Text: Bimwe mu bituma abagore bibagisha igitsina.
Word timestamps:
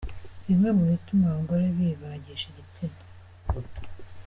Bimwe 0.45 0.69
mu 0.77 0.83
bituma 0.91 1.23
abagore 1.29 1.63
bibagisha 1.77 2.45
igitsina. 2.49 2.99